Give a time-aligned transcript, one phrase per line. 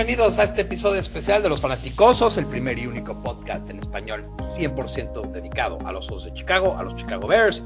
[0.00, 4.22] bienvenidos, a este episodio especial de Los Fanaticosos, el primer y único podcast en español
[4.56, 7.62] 100% dedicado a los Osos de Chicago, a los Chicago Bears.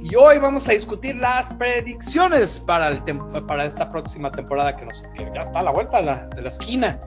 [0.00, 3.02] Y hoy vamos a discutir las predicciones para, el
[3.48, 6.42] para esta próxima temporada que, nos, que ya está a la vuelta de la, de
[6.42, 7.00] la esquina.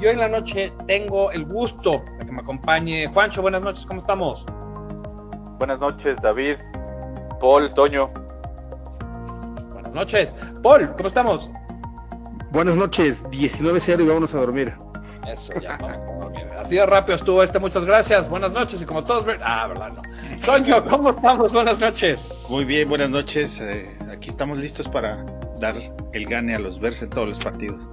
[0.00, 3.42] Y hoy en la noche tengo el gusto de que me acompañe Juancho.
[3.42, 4.46] Buenas noches, ¿cómo estamos?
[5.58, 6.56] Buenas noches, David,
[7.40, 8.10] Paul, Toño.
[9.74, 10.34] Buenas noches.
[10.62, 11.50] Paul, ¿cómo estamos?
[12.54, 14.72] Buenas noches, 19-0 y vámonos a dormir.
[15.26, 16.46] Eso, ya vamos a dormir.
[16.56, 18.28] Así de rápido estuvo este, muchas gracias.
[18.28, 19.40] Buenas noches y como todos ven.
[19.42, 20.02] Ah, verdad, no.
[20.46, 21.52] Toño, ¿cómo estamos?
[21.52, 22.24] Buenas noches.
[22.48, 23.60] Muy bien, buenas noches.
[23.60, 25.24] Eh, aquí estamos listos para
[25.58, 25.74] dar
[26.12, 27.88] el gane a los Bears en todos los partidos.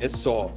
[0.00, 0.50] Eso.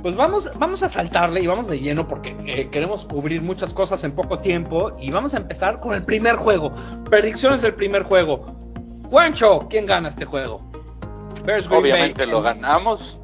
[0.00, 4.04] Pues vamos, vamos a saltarle y vamos de lleno porque eh, queremos cubrir muchas cosas
[4.04, 6.72] en poco tiempo y vamos a empezar con el primer juego.
[7.10, 8.44] Predicciones del primer juego.
[9.08, 10.75] Juancho, ¿quién gana este juego?
[11.46, 12.32] Bears Green Obviamente Bay.
[12.32, 13.20] lo ganamos.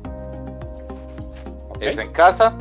[1.71, 1.89] Okay.
[1.89, 2.55] Es en casa.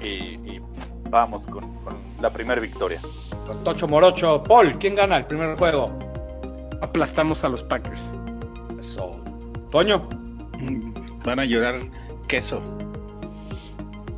[0.00, 0.62] Y, y
[1.10, 3.00] vamos con, con, la primera victoria.
[3.46, 4.44] Con Tocho Morocho.
[4.44, 5.90] Paul, ¿quién gana el primer juego?
[6.80, 8.06] Aplastamos a los Packers.
[8.78, 9.20] Eso.
[9.72, 10.08] Toño.
[11.24, 11.74] Van a llorar
[12.28, 12.62] queso.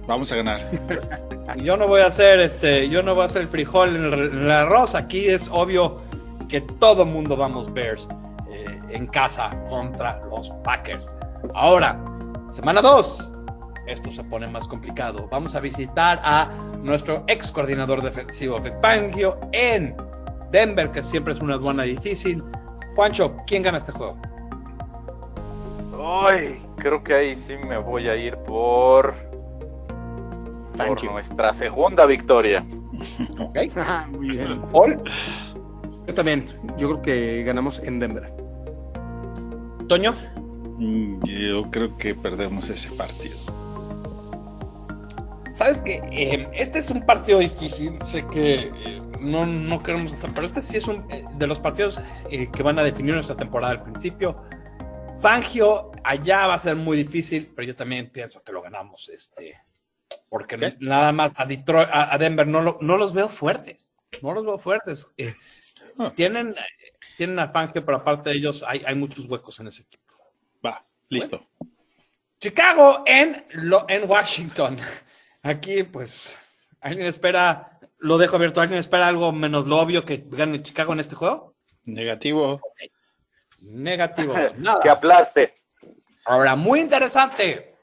[0.06, 0.70] Vamos a ganar.
[1.56, 4.12] yo no voy a hacer este, yo no voy a hacer el frijol en el,
[4.32, 4.94] en el arroz.
[4.94, 5.96] Aquí es obvio
[6.50, 8.06] que todo mundo vamos Bears
[8.92, 11.10] en casa contra los Packers.
[11.54, 11.98] Ahora,
[12.50, 13.32] semana 2.
[13.86, 15.28] Esto se pone más complicado.
[15.30, 16.48] Vamos a visitar a
[16.82, 19.96] nuestro ex coordinador defensivo, Vic Fangio, en
[20.50, 22.42] Denver, que siempre es una aduana difícil.
[22.94, 24.16] Juancho, ¿quién gana este juego?
[26.28, 29.14] Ay, creo que ahí sí me voy a ir por,
[30.76, 32.64] por nuestra segunda victoria.
[33.38, 33.58] Ok.
[34.10, 34.60] Muy bien.
[34.72, 35.02] Paul.
[36.06, 36.48] Yo también.
[36.76, 38.41] Yo creo que ganamos en Denver.
[39.92, 40.14] Toño.
[40.78, 43.36] Mm, Yo creo que perdemos ese partido.
[45.54, 47.98] Sabes que eh, este es un partido difícil.
[48.02, 51.60] Sé que eh, no, no queremos estar, pero este sí es un eh, de los
[51.60, 52.00] partidos
[52.30, 54.42] eh, que van a definir nuestra temporada al principio.
[55.20, 59.10] Fangio allá va a ser muy difícil, pero yo también pienso que lo ganamos.
[59.10, 59.58] Este,
[60.30, 60.74] porque ¿Qué?
[60.80, 63.90] nada más a Detroit, a, a Denver no, lo, no los veo fuertes.
[64.22, 65.06] No los veo fuertes.
[65.18, 65.34] Eh,
[65.98, 66.10] Ah.
[66.16, 66.54] tienen,
[67.22, 70.12] tienen a Fangio, pero aparte de ellos hay, hay muchos huecos en ese equipo.
[70.66, 71.46] Va, listo.
[72.40, 74.76] Chicago en, lo, en Washington.
[75.44, 76.36] Aquí, pues,
[76.80, 80.98] ¿alguien espera, lo dejo abierto, ¿alguien espera algo menos lo obvio que gane Chicago en
[81.00, 81.54] este juego?
[81.84, 82.60] Negativo.
[83.60, 84.34] Negativo.
[84.56, 84.80] Nada.
[84.82, 85.54] que aplaste.
[86.24, 87.76] Ahora, muy interesante.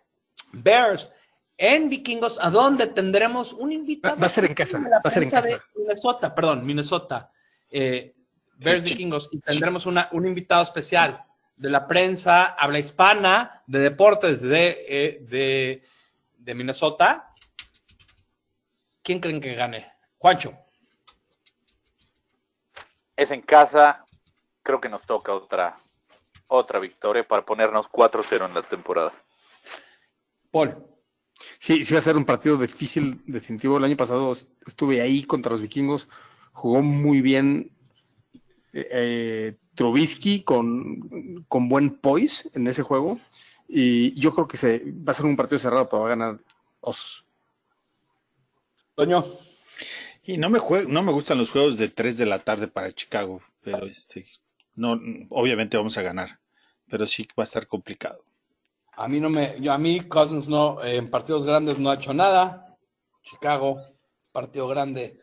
[0.52, 1.10] Bears
[1.58, 4.18] en Vikingos, a donde tendremos un invitado.
[4.20, 5.48] Va- a ser en casa, va a ser en casa.
[5.48, 7.32] de Minnesota, perdón, Minnesota.
[7.70, 8.16] Eh,
[8.60, 11.26] Bears Vikingos, y tendremos una, un invitado especial
[11.56, 15.84] de la prensa, habla hispana, de deportes de, eh, de,
[16.38, 17.34] de Minnesota.
[19.02, 19.92] ¿Quién creen que gane?
[20.18, 20.54] Juancho.
[23.16, 24.06] Es en casa.
[24.62, 25.76] Creo que nos toca otra
[26.50, 29.14] otra victoria para ponernos 4-0 en la temporada.
[30.52, 30.76] Paul.
[31.58, 33.78] Sí, sí va a ser un partido difícil, definitivo.
[33.78, 36.10] El año pasado estuve ahí contra los vikingos.
[36.52, 37.72] Jugó muy bien
[38.74, 43.20] eh, eh, Trubisky con, con buen poise en ese juego.
[43.68, 46.40] Y yo creo que se, va a ser un partido cerrado, pero va a ganar
[46.82, 47.26] Osos.
[48.96, 49.26] Toño.
[50.24, 52.92] Y no me jue- no me gustan los juegos de 3 de la tarde para
[52.92, 54.26] Chicago, pero este
[54.76, 55.00] no
[55.30, 56.40] obviamente vamos a ganar,
[56.90, 58.24] pero sí va a estar complicado.
[58.94, 61.96] A mí no me, yo a mí Cousins no, eh, en partidos grandes no ha
[61.96, 62.78] hecho nada.
[63.24, 63.82] Chicago,
[64.32, 65.20] partido grande,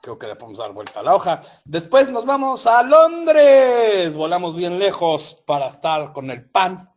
[0.00, 1.42] creo que le podemos dar vuelta a la hoja.
[1.64, 6.90] Después nos vamos a Londres, volamos bien lejos para estar con el PAN.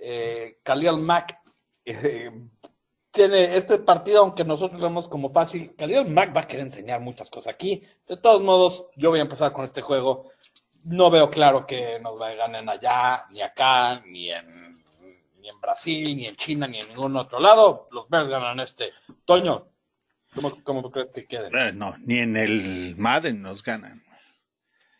[0.00, 1.38] Eh, Khalil Mack
[1.84, 2.30] eh,
[3.10, 5.74] tiene este partido, aunque nosotros lo vemos como fácil.
[5.76, 7.82] Khalil Mack va a querer enseñar muchas cosas aquí.
[8.06, 10.30] De todos modos, yo voy a empezar con este juego.
[10.84, 14.68] No veo claro que nos ganen allá, ni acá, ni en
[15.40, 17.88] ni en Brasil, ni en China, ni en ningún otro lado.
[17.90, 18.92] Los Bears ganan este.
[19.24, 19.68] Toño,
[20.42, 21.54] ¿cómo, cómo crees que queden?
[21.56, 24.02] Eh, no, ni en el Madden nos ganan.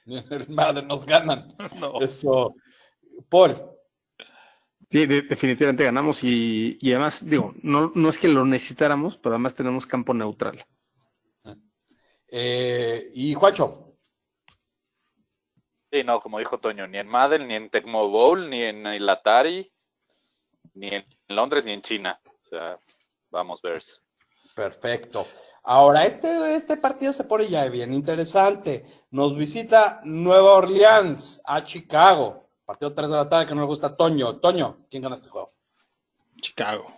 [0.05, 1.55] Ni en el Madden nos ganan.
[1.81, 2.00] No.
[2.00, 2.55] Eso.
[3.29, 3.56] Paul,
[4.90, 9.35] Sí, de- definitivamente ganamos y, y además, digo, no, no es que lo necesitáramos, pero
[9.35, 10.64] además tenemos campo neutral.
[12.29, 13.85] eh, y Juancho,
[15.90, 19.08] Sí, no, como dijo Toño, ni en Madden, ni en Tecmo Bowl, ni en el
[19.08, 19.73] Atari,
[20.75, 22.20] ni en Londres, ni en China.
[22.26, 22.79] O sea,
[23.31, 24.02] vamos, Bears.
[24.59, 25.25] Perfecto.
[25.63, 28.85] Ahora, este, este partido se pone ya bien interesante.
[29.13, 32.49] Nos visita Nueva Orleans a Chicago.
[32.65, 34.41] Partido 3 de la tarde que no le gusta a Toño.
[34.41, 35.53] Toño, ¿quién gana este juego?
[36.41, 36.91] Chicago.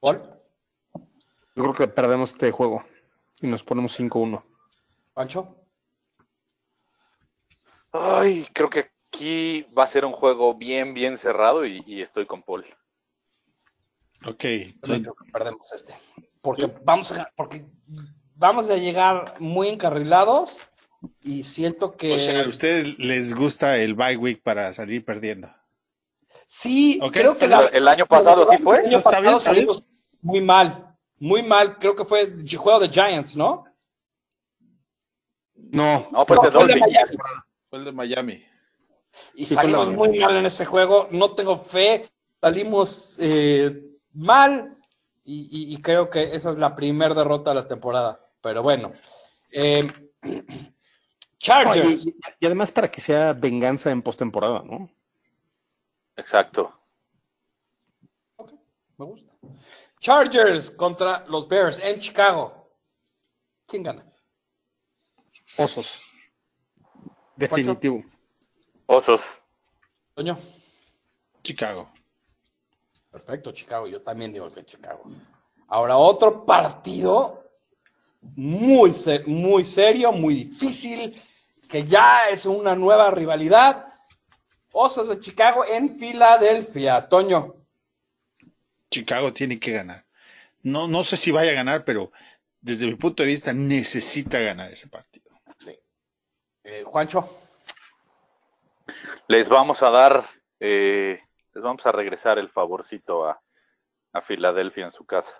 [0.00, 0.20] ¿Paul?
[1.54, 2.84] Yo creo que perdemos este juego
[3.40, 4.42] y nos ponemos 5-1.
[5.14, 5.54] ¿Pancho?
[7.92, 12.26] Ay, creo que aquí va a ser un juego bien, bien cerrado y, y estoy
[12.26, 12.66] con Paul.
[14.24, 14.44] Ok.
[14.80, 15.94] Creo que perdemos este.
[16.40, 17.66] Porque vamos a, porque
[18.34, 20.60] vamos a llegar muy encarrilados
[21.22, 25.48] y siento que O sea, a ustedes les gusta el bye week para salir perdiendo.
[26.46, 27.66] sí, creo que la-.
[27.66, 28.80] ¿El año pasado sí fue?
[28.80, 29.84] El año pasado bien, salimos
[30.22, 31.78] muy mal, muy mal.
[31.78, 33.64] Creo que fue el juego de Giants, ¿no?
[35.54, 36.76] No, No, pues No, de fue el de.
[36.80, 37.16] Miami.
[37.68, 38.44] Fue el de Miami.
[39.34, 41.08] Y Sí, salimos muy mal en ese juego.
[41.10, 42.08] No tengo fe.
[42.40, 43.82] Salimos eh,
[44.12, 44.76] mal.
[45.24, 48.18] Y, y- y creo que esa es la primera derrota de la temporada.
[48.40, 48.92] Pero bueno.
[49.52, 49.90] Eh,
[51.38, 52.06] Chargers.
[52.06, 54.90] y, y además para que sea venganza en postemporada, ¿no?
[56.16, 56.72] Exacto.
[58.96, 59.32] Me gusta.
[60.00, 62.68] Chargers contra los Bears en Chicago.
[63.66, 64.04] ¿Quién gana?
[65.56, 66.00] Osos.
[67.36, 68.02] Definitivo.
[68.86, 69.20] Osos.
[70.14, 70.38] Toño.
[71.42, 71.88] Chicago.
[73.18, 73.86] Perfecto, Chicago.
[73.86, 75.04] Yo también digo que Chicago.
[75.66, 77.44] Ahora, otro partido
[78.20, 78.92] muy,
[79.26, 81.20] muy serio, muy difícil,
[81.68, 83.92] que ya es una nueva rivalidad.
[84.72, 87.08] Osos de Chicago en Filadelfia.
[87.08, 87.56] Toño.
[88.90, 90.04] Chicago tiene que ganar.
[90.62, 92.12] No, no sé si vaya a ganar, pero
[92.60, 95.32] desde mi punto de vista necesita ganar ese partido.
[95.58, 95.76] Sí.
[96.64, 97.28] Eh, Juancho.
[99.26, 100.30] Les vamos a dar,
[100.60, 101.20] eh,
[101.54, 103.40] les vamos a regresar el favorcito a,
[104.12, 105.34] a Filadelfia en su casa.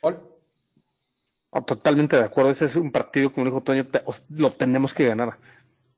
[0.00, 0.20] Paul.
[1.50, 2.50] Oh, totalmente de acuerdo.
[2.50, 5.38] Ese es un partido, como dijo Toño, te- lo tenemos que ganar.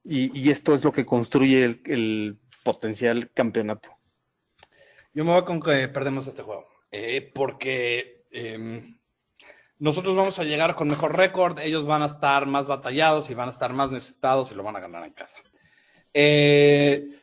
[0.05, 3.91] Y, y esto es lo que construye el, el potencial campeonato.
[5.13, 6.69] Yo me voy con que perdemos este juego.
[6.91, 8.95] Eh, porque eh,
[9.79, 13.49] nosotros vamos a llegar con mejor récord, ellos van a estar más batallados y van
[13.49, 15.37] a estar más necesitados y lo van a ganar en casa.
[16.15, 17.18] Eh,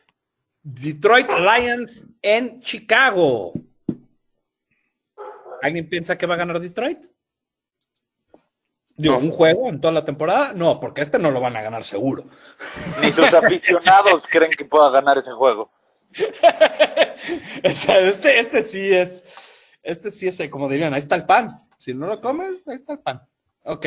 [0.66, 3.52] Detroit Lions en Chicago.
[5.62, 7.06] ¿Alguien piensa que va a ganar Detroit?
[8.96, 9.20] Digo, No.
[9.20, 10.52] ¿un juego en toda la temporada?
[10.54, 12.24] No, porque este no lo van a ganar seguro.
[13.00, 15.70] Ni sus aficionados creen que pueda ganar ese juego.
[17.62, 19.22] O sea, este, este sí es,
[19.84, 21.64] este sí es, como dirían, ahí está el pan.
[21.78, 23.22] Si no lo comes, ahí está el pan.
[23.62, 23.86] Ok.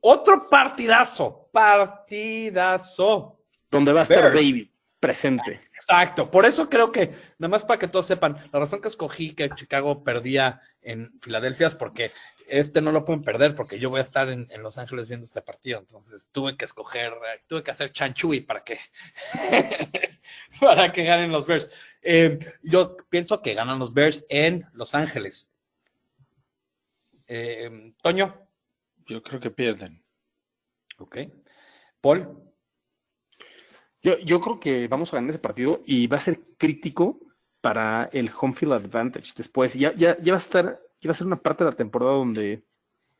[0.00, 3.38] Otro partidazo, partidazo.
[3.70, 4.34] Donde va a estar Bears.
[4.34, 5.60] Baby presente.
[5.88, 6.30] Exacto.
[6.30, 9.48] Por eso creo que, nada más para que todos sepan, la razón que escogí que
[9.48, 12.12] Chicago perdía en Filadelfia es porque
[12.46, 15.24] este no lo pueden perder porque yo voy a estar en, en Los Ángeles viendo
[15.24, 15.78] este partido.
[15.78, 18.78] Entonces tuve que escoger, eh, tuve que hacer chanchui para que,
[20.60, 21.70] para que ganen los Bears.
[22.02, 25.48] Eh, yo pienso que ganan los Bears en Los Ángeles.
[27.28, 28.46] Eh, Toño.
[29.06, 30.04] Yo creo que pierden.
[30.98, 31.16] Ok.
[32.02, 32.47] Paul.
[34.02, 37.18] Yo, yo creo que vamos a ganar ese partido y va a ser crítico
[37.60, 39.74] para el home field advantage después.
[39.74, 42.12] Ya, ya, ya va a estar, ya va a ser una parte de la temporada
[42.12, 42.62] donde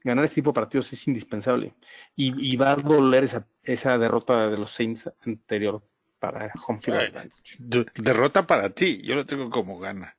[0.04, 1.74] ganar este tipo de partidos es indispensable.
[2.14, 5.82] Y, y va a doler esa, esa derrota de los Saints anterior
[6.20, 7.56] para home field advantage.
[7.58, 9.02] De- derrota para ti.
[9.02, 10.16] Yo lo tengo como gana.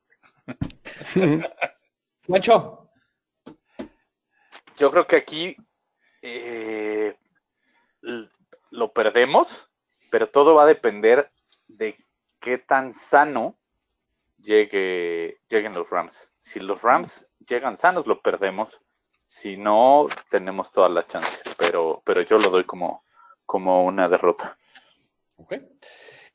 [2.26, 2.90] Juancho.
[4.78, 5.56] Yo creo que aquí
[6.22, 7.16] eh,
[8.70, 9.69] lo perdemos,
[10.10, 11.30] pero todo va a depender
[11.68, 11.96] de
[12.40, 13.56] qué tan sano
[14.38, 16.28] llegue, lleguen los Rams.
[16.40, 18.80] Si los Rams llegan sanos, lo perdemos.
[19.26, 21.42] Si no, tenemos toda la chance.
[21.56, 23.04] Pero, pero yo lo doy como,
[23.46, 24.56] como una derrota.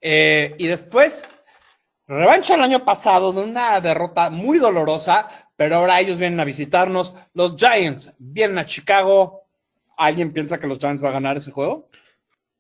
[0.01, 1.23] Eh, y después,
[2.07, 7.13] revancha el año pasado de una derrota muy dolorosa, pero ahora ellos vienen a visitarnos.
[7.33, 9.43] Los Giants vienen a Chicago.
[9.97, 11.85] ¿Alguien piensa que los Giants va a ganar ese juego?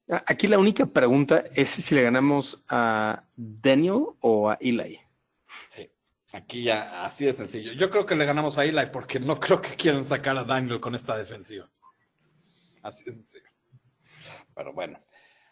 [0.07, 4.99] Aquí la única pregunta es si le ganamos a Daniel o a Eli.
[5.69, 5.89] Sí.
[6.31, 7.73] Aquí ya, así de sencillo.
[7.73, 10.79] Yo creo que le ganamos a Eli porque no creo que quieran sacar a Daniel
[10.79, 11.69] con esta defensiva.
[12.83, 13.49] Así de sencillo.
[14.53, 14.99] Pero bueno.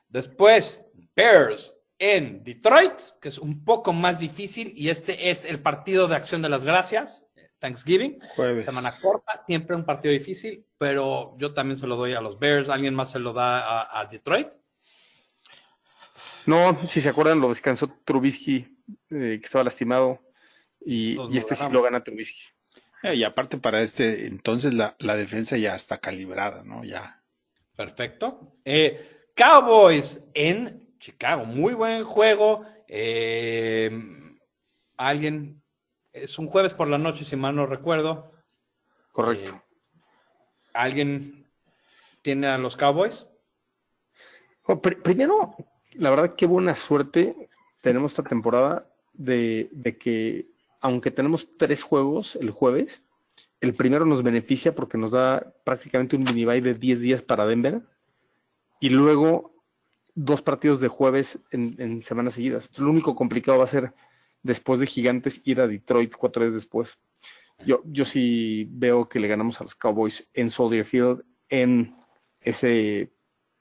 [0.08, 6.08] Después, Bears en Detroit, que es un poco más difícil, y este es el partido
[6.08, 7.26] de acción de las gracias.
[7.64, 8.20] Thanksgiving.
[8.36, 8.66] Jueves.
[8.66, 12.68] Semana corta, siempre un partido difícil, pero yo también se lo doy a los Bears.
[12.68, 14.50] ¿Alguien más se lo da a, a Detroit?
[16.46, 18.68] No, si se acuerdan, lo descansó Trubisky,
[19.10, 20.20] eh, que estaba lastimado,
[20.82, 22.42] y, este sí lo gana Trubisky.
[23.02, 26.84] Eh, y aparte para este, entonces la, la defensa ya está calibrada, ¿no?
[26.84, 27.24] Ya.
[27.78, 28.58] Perfecto.
[28.66, 31.46] Eh, Cowboys en Chicago.
[31.46, 32.66] Muy buen juego.
[32.90, 33.90] Eh,
[34.98, 35.63] alguien.
[36.14, 38.32] Es un jueves por la noche, si mal no recuerdo.
[39.12, 39.56] Correcto.
[39.56, 39.62] Eh,
[40.74, 41.46] ¿Alguien
[42.22, 43.26] tiene a los Cowboys?
[44.66, 45.56] Oh, pr- primero,
[45.94, 47.50] la verdad, qué buena suerte
[47.82, 50.48] tenemos esta temporada de, de que,
[50.82, 53.04] aunque tenemos tres juegos el jueves,
[53.60, 57.82] el primero nos beneficia porque nos da prácticamente un mini de 10 días para Denver
[58.80, 59.54] y luego
[60.16, 62.70] dos partidos de jueves en, en semanas seguidas.
[62.78, 63.94] Lo único complicado va a ser
[64.44, 67.00] después de Gigantes ir a Detroit cuatro días después.
[67.66, 71.96] Yo, yo sí veo que le ganamos a los Cowboys en Soldier Field en
[72.42, 73.12] ese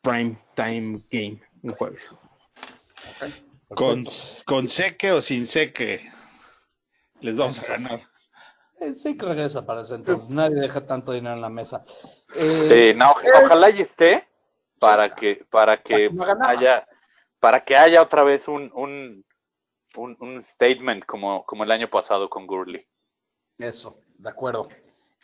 [0.01, 2.03] prime time game un jueves.
[3.69, 4.05] Con,
[4.45, 6.11] con seque o sin seque,
[7.21, 8.01] les vamos a ganar.
[8.81, 10.29] Eh, sí que regresa para ese entonces.
[10.29, 11.85] Nadie deja tanto dinero en la mesa.
[12.35, 14.27] Eh, Sí, no, ojalá y esté
[14.79, 16.11] para que para que
[16.41, 16.87] haya
[17.39, 19.25] para que haya otra vez un un,
[19.97, 22.85] un, un statement como, como el año pasado con Gurley.
[23.59, 24.69] Eso, de acuerdo.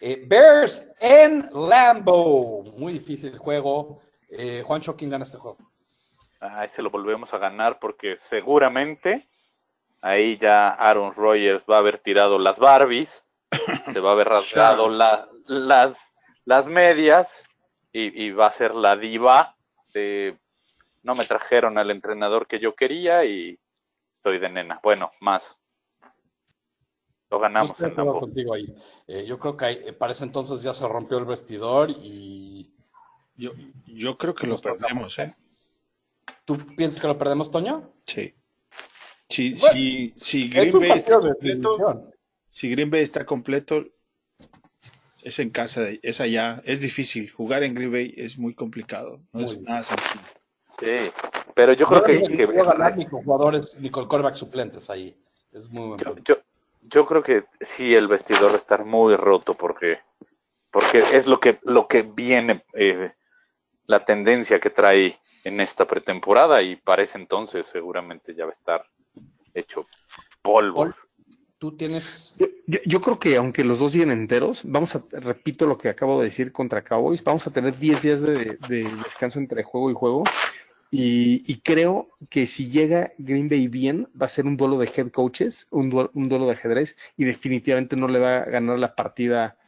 [0.00, 2.62] Eh, Bears en Lambo.
[2.76, 4.00] Muy difícil el juego.
[4.30, 5.56] Eh, Juancho, ¿quién gana este juego?
[6.40, 9.26] Ay, se lo volvemos a ganar porque seguramente
[10.02, 13.24] ahí ya Aaron Rodgers va a haber tirado las Barbies,
[13.92, 15.98] se va a haber rasgado la- las,
[16.44, 17.28] las medias
[17.92, 19.56] y, y va a ser la diva
[19.92, 20.36] de
[21.02, 23.58] no me trajeron al entrenador que yo quería y
[24.28, 24.80] estoy de nena.
[24.82, 25.42] Bueno, más.
[27.30, 28.74] Lo ganamos en contigo ahí.
[29.06, 32.74] Eh, yo creo que ahí- eh, para ese entonces ya se rompió el vestidor y
[33.36, 33.52] Yo,
[33.86, 35.34] yo creo que lo perdemos, ¿eh?
[36.44, 37.92] ¿tú piensas que lo perdemos, Toño?
[38.06, 38.34] Sí.
[39.28, 42.10] Si, Bueno, si, si Green Bay está completo,
[42.50, 43.84] si Green Bay está completo,
[45.22, 47.30] es en casa, de- es allá, es difícil.
[47.30, 49.64] Jugar en Green Bay es muy complicado, no Muy es bien.
[49.64, 50.24] nada sencillo.
[50.78, 51.10] Sí,
[51.54, 55.16] pero yo creo No que, ganar ni con jugadores ni con coreback suplentes ahí.
[55.52, 56.36] Es muy buen yo, yo,
[56.82, 59.98] yo creo que sí el vestidor va a estar muy roto porque
[60.70, 63.12] porque es lo que lo que viene eh,
[63.86, 68.54] la tendencia que trae en esta pretemporada y para ese entonces seguramente ya va a
[68.54, 68.86] estar
[69.54, 69.86] hecho
[70.42, 70.92] polvo.
[71.58, 75.66] Tú tienes Yo, yo- yo creo que aunque los dos lleguen enteros, vamos a, repito
[75.66, 79.40] lo que acabo de decir contra Cowboys, vamos a tener 10 días de, de descanso
[79.40, 80.22] entre juego y juego.
[80.90, 85.10] Y, creo que si llega Green Bay bien, va a ser un duelo de head
[85.10, 88.94] coaches, un duelo, un duelo de ajedrez, y definitivamente no le va a ganar la
[88.94, 89.58] partida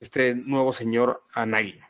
[0.00, 1.80] este nuevo señor a Nagy.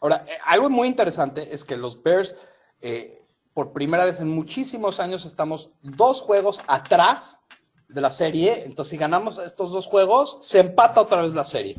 [0.00, 2.36] Ahora, eh, algo muy interesante es que los Bears,
[2.80, 3.22] eh,
[3.52, 7.40] por primera vez en muchísimos años, estamos dos juegos atrás
[7.88, 8.64] de la serie.
[8.64, 11.76] Entonces, si ganamos estos dos juegos, se empata otra vez la serie.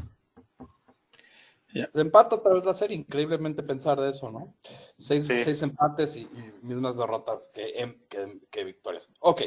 [1.93, 2.95] Se empata otra vez la serie.
[2.97, 4.55] Increíblemente pensar de eso, ¿no?
[4.97, 5.43] Seis, Sí.
[5.43, 9.09] seis empates y, y mismas derrotas que, em- que- que victorias.
[9.19, 9.41] Ok.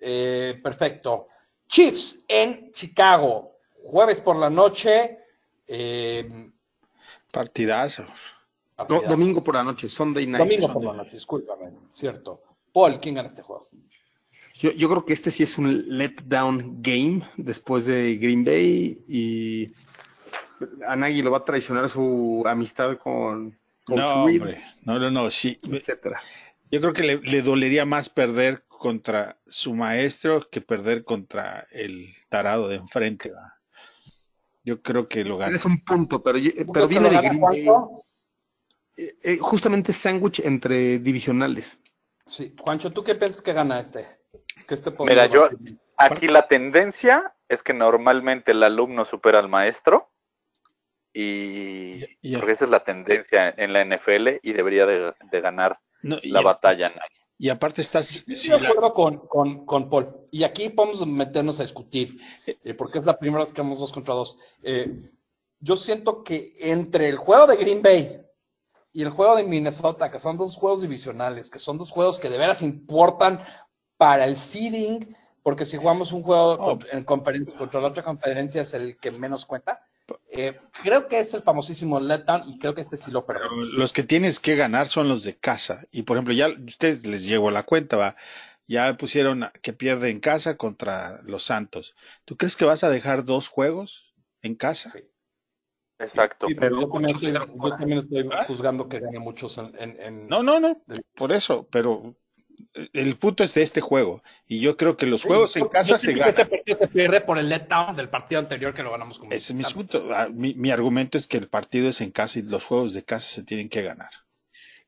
[0.00, 1.28] Eh, perfecto.
[1.68, 3.56] Chiefs en Chicago.
[3.84, 5.18] Jueves por la noche.
[5.66, 6.50] Eh,
[7.30, 8.04] Partidazo.
[8.76, 9.08] Partidazo.
[9.08, 10.44] domingo por la noche, Sunday night.
[10.44, 12.42] Domingo por la noche, discúlpame, cierto.
[12.72, 13.68] Paul, ¿quién gana este juego?
[14.54, 19.72] Yo, yo creo que este sí es un letdown game después de Green Bay y
[20.86, 24.62] a Nagy lo va a traicionar su amistad con Coach No, hombre.
[24.84, 25.30] No, no, no.
[25.30, 25.58] Sí.
[25.70, 26.20] etcétera.
[26.70, 32.06] Yo creo que le, le dolería más perder contra su maestro que perder contra el
[32.28, 33.30] tarado de enfrente.
[34.64, 35.56] Yo creo que lo gana.
[35.56, 37.64] Es un punto, pero, yo- ¿Tú pero crees que viene de gana Green Bay.
[37.66, 38.04] Juancho?
[38.96, 41.78] eh, eh, justamente sándwich entre divisionales.
[42.26, 44.06] Sí, Juancho, ¿tú qué piensas que gana este?
[44.68, 45.48] Que este Mira, yo
[45.96, 50.11] aquí la tendencia es que normalmente el alumno supera al maestro
[51.12, 56.18] y porque esa es la tendencia en la NFL y debería de, de ganar No,
[56.22, 56.92] la batalla
[57.38, 58.24] y aparte estás.
[58.28, 60.08] Estoy de acuerdo con, con, con Paul.
[60.30, 63.92] Y aquí podemos meternos a discutir, eh, porque es la primera vez que vamos dos
[63.92, 64.38] contra dos.
[64.62, 65.10] Eh,
[65.58, 68.20] yo siento que entre el juego de Green Bay
[68.92, 72.28] y el juego de Minnesota, que son dos juegos divisionales, que son dos juegos que
[72.28, 73.40] de veras importan
[73.96, 76.78] para el seeding, porque si jugamos un juego Oh.
[76.78, 79.80] con- en conferencia contra la otra conferencia es el que menos cuenta.
[80.30, 83.68] Eh, creo que es el famosísimo letdown y creo que este sí lo perdemos.
[83.70, 85.84] Los que tienes que ganar son los de casa.
[85.90, 88.16] Y por ejemplo, ya a ustedes les llevo a la cuenta, va.
[88.66, 91.94] Ya pusieron que pierde en casa contra los Santos.
[92.24, 94.92] ¿Tú crees que vas a dejar dos juegos en casa?
[95.98, 96.48] Exacto.
[96.48, 98.44] Sí, pero yo Pero también, estoy, yo también estoy ¿Ah?
[98.44, 100.82] juzgando que gane muchos en, en- en- No, no, no,
[101.14, 102.16] por eso, pero
[102.92, 104.22] el punto es de este juego.
[104.46, 106.28] Y yo creo que los Sí, juegos en casa se que ganan.
[106.30, 109.54] Este partido se pierde por el letdown del partido anterior que lo ganamos Ese es
[109.54, 110.08] mi asunto.
[110.14, 113.04] Ah, Mi, mi argumento es que el partido es en casa y los juegos de
[113.04, 114.10] casa se tienen que ganar.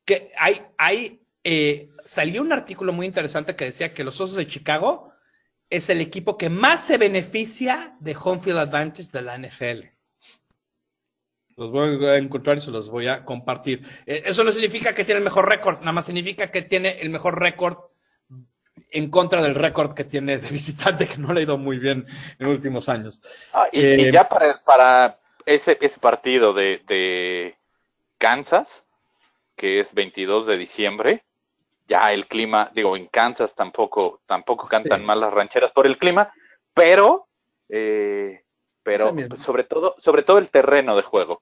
[0.05, 4.47] que hay, hay eh, salió un artículo muy interesante que decía que los Osos de
[4.47, 5.11] Chicago
[5.69, 9.94] es el equipo que más se beneficia de home field advantage de la NFL.
[11.57, 13.81] Los voy a encontrar y se los voy a compartir.
[14.05, 17.09] Eh, eso no significa que tiene el mejor récord, nada más significa que tiene el
[17.09, 17.77] mejor récord
[18.91, 22.05] en contra del récord que tiene de visitante, que no le ha ido muy bien
[22.39, 23.21] en los últimos años.
[23.53, 27.55] Ah, y, Eh, y ya para, para ese, ese partido de, de
[28.17, 28.67] Kansas,
[29.55, 31.23] que es 22 de diciembre,
[31.87, 36.31] ya el clima, digo, en Kansas tampoco, tampoco cantan mal las rancheras por el clima,
[36.73, 37.27] pero,
[37.69, 38.43] eh,
[38.83, 41.41] pero sobre todo, sobre todo el terreno de juego,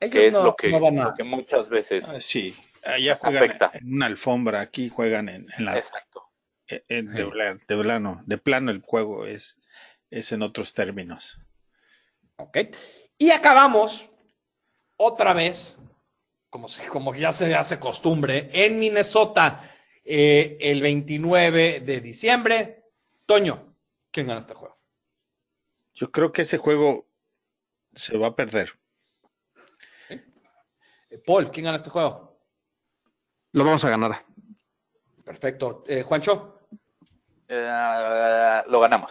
[0.00, 2.56] Ellos que es no, lo que, no van a- lo que muchas veces, Ah, sí,
[2.82, 3.70] allá juegan Afecta.
[3.74, 6.24] en una alfombra, aquí juegan en, en la exacto.
[6.66, 9.58] en- en- de, pla- de plano, de plano el juego es,
[10.10, 11.38] es en otros términos.
[12.36, 12.58] Ok.
[13.18, 14.08] Y acabamos
[14.96, 15.78] otra vez,
[16.48, 19.62] como, si- como ya se hace costumbre, en Minnesota,
[20.04, 22.84] eh, el 29 de diciembre.
[23.26, 23.76] Toño,
[24.10, 24.80] ¿quién gana este juego?
[25.94, 27.06] Yo creo que ese juego
[27.94, 28.79] se va a perder.
[31.26, 32.38] Paul, ¿quién gana este juego?
[33.52, 34.24] Lo vamos a ganar.
[35.24, 35.84] Perfecto.
[35.86, 36.56] Eh, Juancho,
[37.48, 39.10] Eh, lo ganamos.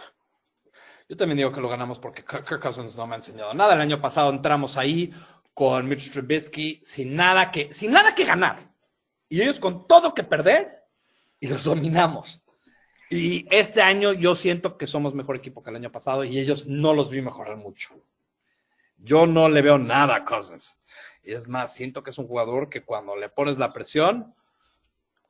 [1.08, 3.74] yo también digo que lo ganamos porque Kirk Kirk Cousins no me ha enseñado nada.
[3.74, 5.12] El año pasado entramos ahí
[5.52, 8.70] con Mitch Trubisky sin nada que, sin nada que ganar.
[9.28, 10.84] Y ellos con todo que perder
[11.38, 12.40] y los dominamos.
[13.10, 16.66] Y este año yo siento que somos mejor equipo que el año pasado y ellos
[16.66, 17.90] no los vi mejorar mucho.
[18.96, 20.78] Yo no le veo nada a Cousins.
[21.30, 24.34] Y es más, siento que es un jugador que cuando le pones la presión,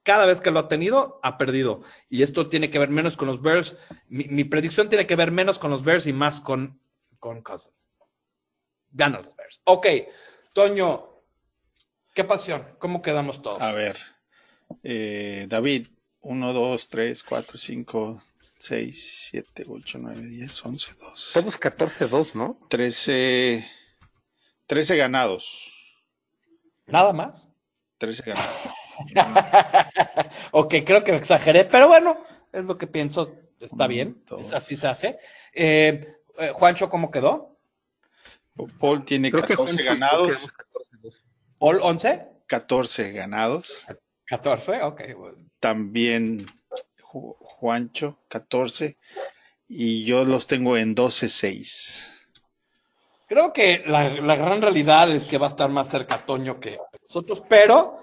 [0.02, 1.83] cada vez que lo ha tenido, ha perdido.
[2.08, 3.76] Y esto tiene que ver menos con los Bears.
[4.08, 6.80] Mi, mi predicción tiene que ver menos con los Bears y más con,
[7.19, 7.91] con Cousins.
[8.93, 9.60] Ganan los Bears.
[9.65, 9.86] Ok,
[10.54, 11.06] Toño,
[12.15, 12.65] qué pasión.
[12.78, 13.60] ¿Cómo quedamos todos?
[13.60, 13.99] A ver,
[14.82, 15.89] eh, David,
[16.23, 18.19] 1, 2, 3, 4, 5,
[18.56, 21.32] 6, 7, 8, 9, 10, 11, 12.
[21.39, 22.58] Todos 14-2, ¿no?
[22.71, 23.71] 13,
[24.67, 25.70] 13 ganados.
[26.91, 27.49] Nada más.
[27.99, 28.57] 13 ganados.
[30.53, 32.23] ok, creo que exageré, pero bueno,
[32.53, 33.35] es lo que pienso.
[33.61, 35.19] Está bien, es así se hace.
[35.53, 37.59] Eh, eh, Juancho, ¿cómo quedó?
[38.79, 40.37] Paul tiene Creo que 14 Juancho- ganados.
[40.39, 40.49] creo
[41.03, 41.15] que 14-2.
[41.59, 42.26] ¿Paul 11?
[42.47, 43.87] 14 ganados.
[44.25, 45.03] 14, ok.
[45.61, 46.47] También
[47.03, 48.97] Ju- Juancho, 14.
[49.69, 52.07] Y yo los tengo en 12-6.
[53.30, 56.80] Creo que la, la gran realidad es que va a estar más cerca Toño que
[57.08, 58.02] nosotros, pero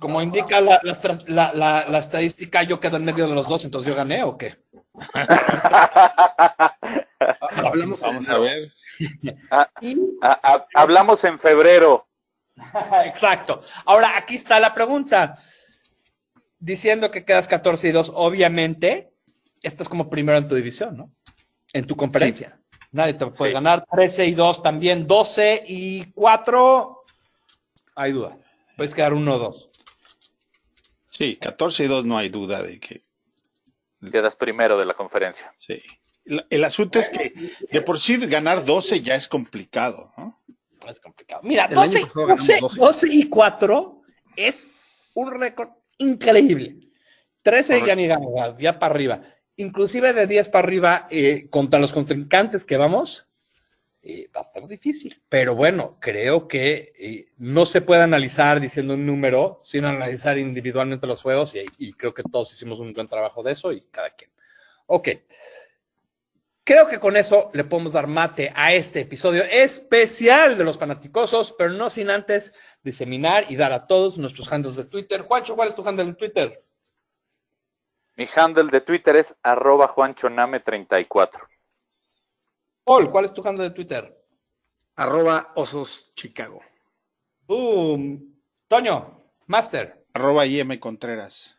[0.00, 3.46] como indica la, la estra- la- la- la estadística, yo quedo en medio de los
[3.46, 4.56] dos, entonces yo gané o qué?
[7.50, 8.72] Hablamos Vamos en- a ver.
[9.82, 12.08] Y- Ah, ah, hablamos en febrero.
[13.04, 13.60] Exacto.
[13.84, 15.36] Ahora, aquí está la pregunta.
[16.58, 19.12] Diciendo que quedas 14 y 2, obviamente,
[19.62, 21.10] estás como primero en tu división, ¿no?
[21.74, 22.58] En tu conferencia.
[22.92, 23.54] Nadie te puede Sí.
[23.54, 23.84] ganar.
[23.90, 25.06] 13 y 2 también.
[25.06, 27.04] 12 y 4,
[27.94, 28.36] hay duda.
[28.76, 29.70] Puedes quedar 1 o 2.
[31.10, 33.02] Sí, 14 y 2 no hay duda de que
[34.10, 35.52] Quedas primero de la conferencia.
[35.58, 35.80] sí.
[36.24, 37.32] El, el asunto es que
[37.72, 40.40] de por sí ganar 12 ya es complicado, ¿no?
[40.88, 41.40] Es complicado.
[41.42, 42.78] Mira, El año 12, pasado ganamos 12, 12.
[42.80, 44.02] 12 y 4
[44.36, 44.70] es
[45.14, 46.76] un récord increíble.
[47.42, 49.20] 13 ya ni ganamos, ya para arriba.
[49.56, 53.26] Inclusive de 10 para arriba, eh, contra los contrincantes que vamos,
[54.04, 55.22] eh, va a estar difícil.
[55.28, 61.06] Pero bueno, creo que eh, no se puede analizar diciendo un número, sino analizar individualmente
[61.06, 64.30] los juegos y, creo que todos hicimos un buen trabajo de eso y cada quien.
[64.86, 65.08] Ok.
[66.64, 71.54] Creo que con eso le podemos dar mate a este episodio especial de los fanaticosos,
[71.56, 75.22] pero no sin antes diseminar y dar a todos nuestros handles de Twitter.
[75.22, 76.64] Juancho, ¿cuál es tu handle en Twitter?
[78.16, 81.40] Mi handle de Twitter es arroba juanchoname34.
[82.84, 84.18] Paul, ¿cuál es tu handle de Twitter?
[84.96, 86.60] Arroba Osos Chicago.
[87.46, 88.34] Boom.
[88.68, 90.06] Toño, Master.
[90.12, 91.56] Arroba IM Contreras.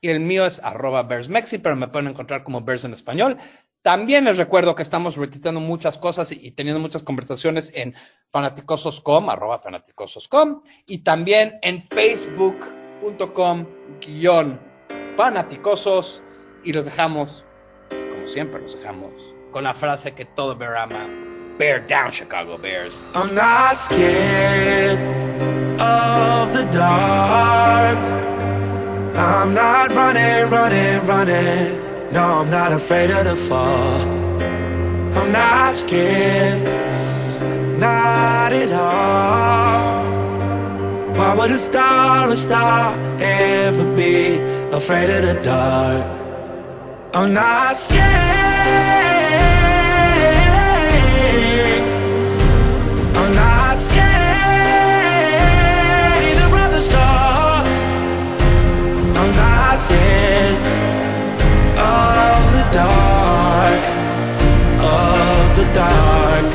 [0.00, 3.36] Y el mío es arroba BearsMexi, pero me pueden encontrar como Bears en español.
[3.82, 7.94] También les recuerdo que estamos retuiteando muchas cosas y, y teniendo muchas conversaciones en
[8.30, 13.66] fanaticosos.com, arroba fanaticosos.com, y también en facebook.com
[14.00, 14.69] guion
[15.20, 16.22] fanaticosos
[16.64, 17.44] y los dejamos,
[17.90, 19.12] como siempre los dejamos,
[19.52, 21.06] con la frase que todo bear ama.
[21.58, 22.98] Bear down, Chicago Bears.
[23.14, 24.98] I'm not scared
[25.78, 27.98] of the dark.
[29.14, 32.12] I'm not running, running, running.
[32.12, 34.00] No, I'm not afraid of the fall.
[35.18, 36.62] I'm not scared,
[37.78, 39.99] not at all.
[41.20, 44.38] Why would a star, a star, ever be
[44.72, 46.06] afraid of the dark?
[47.12, 48.00] I'm not scared.
[53.20, 54.08] I'm not scared
[56.28, 57.78] either of the stars.
[59.20, 60.56] I'm not scared
[61.76, 63.82] of the dark,
[64.88, 66.46] of the dark.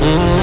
[0.00, 0.41] Mm.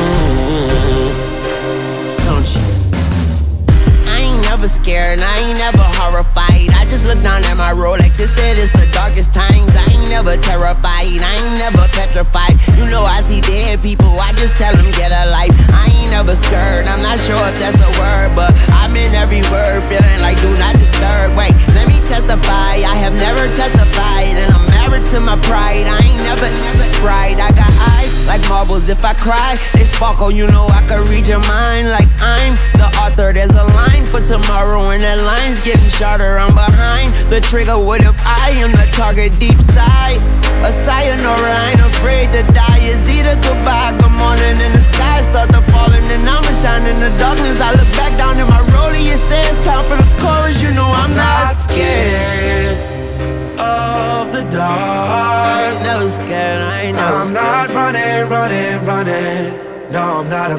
[7.10, 9.74] Look down at my Rolex, it said it's the darkest times.
[9.74, 12.54] I ain't never terrified, I ain't never petrified.
[12.78, 15.50] You know I see dead people, I just tell them get a life.
[15.74, 19.41] I ain't never scared, I'm not sure if that's a word, but I'm in every
[19.50, 21.34] word, feeling like do not disturb.
[21.34, 25.84] Wait, let me testify, I have never testified, and I'm married to my pride.
[25.84, 27.39] I ain't never, never cried.
[27.39, 30.32] I got eyes like marbles, if I cry, they sparkle.
[30.32, 33.34] You know I can read your mind like I'm the author.
[33.34, 36.38] There's a line for tomorrow, and that line's getting shorter.
[36.38, 37.78] I'm behind the trigger.
[37.78, 40.22] What if I am the target deep side?
[40.62, 42.80] A sayonara, I ain't afraid to die.
[42.80, 43.98] Is either goodbye,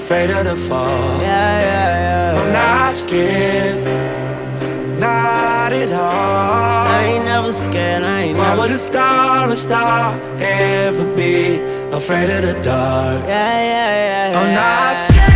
[0.00, 1.20] afraid of the fall.
[1.20, 2.40] Yeah, yeah, yeah.
[2.40, 3.80] I'm not scared,
[4.98, 6.86] not at all.
[6.96, 8.02] I ain't never scared.
[8.02, 11.58] I ain't Why never would a star, a star, ever be
[11.98, 13.24] afraid of the dark?
[13.26, 14.40] Yeah, yeah, yeah, yeah.
[14.40, 15.29] I'm not scared.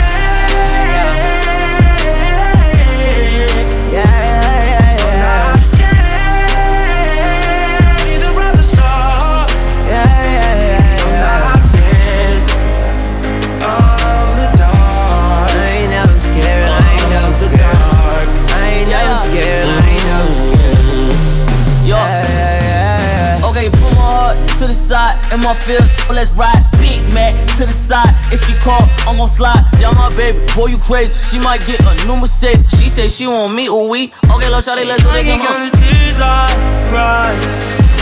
[25.44, 26.16] Side in my field.
[26.16, 26.68] Let's ride.
[26.78, 28.14] Big Mac to the side.
[28.32, 29.64] If she call, I'm gon' slide.
[29.80, 31.12] Down my baby, boy, you crazy.
[31.36, 32.66] She might get a new Mercedes.
[32.78, 34.12] She say she want me, ooh we.
[34.24, 35.28] Okay, little shawty, let's do this.
[35.28, 35.46] I Come on.
[35.46, 36.48] can count the tears I
[36.88, 37.32] cry.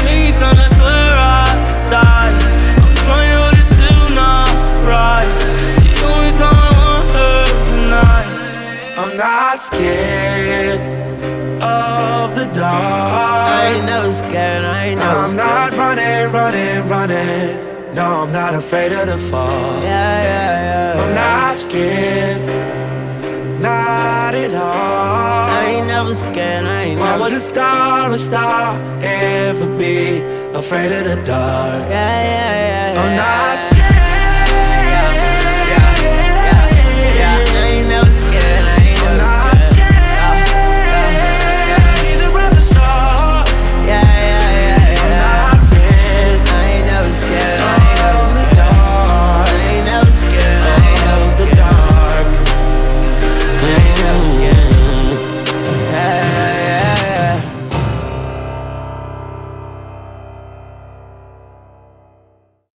[0.05, 1.47] Many times I swear I
[1.91, 2.35] died.
[2.83, 4.49] I'm trying, but it's still not
[4.87, 5.29] right.
[5.83, 8.29] The only time I want her tonight.
[8.99, 11.22] I'm not scared
[11.63, 13.75] of the I dark.
[13.77, 14.65] ain't never scared.
[14.65, 15.73] I ain't never I'm scared.
[15.73, 17.95] not running, running, running.
[17.95, 19.83] No, I'm not afraid of the fall.
[19.83, 21.03] Yeah, yeah, yeah.
[21.03, 22.43] I'm not scared,
[23.61, 25.51] not at all.
[25.51, 26.65] I ain't never scared.
[26.65, 27.55] I ain't Why never would a scared.
[27.57, 30.21] star, a star, ever be
[30.55, 31.89] afraid of the dark?
[31.89, 33.03] Yeah, yeah, yeah, yeah.
[33.03, 33.59] I'm not